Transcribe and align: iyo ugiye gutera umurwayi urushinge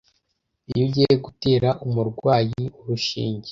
iyo 0.71 0.83
ugiye 0.87 1.13
gutera 1.25 1.69
umurwayi 1.85 2.63
urushinge 2.79 3.49